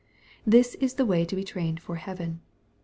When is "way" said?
1.05-1.25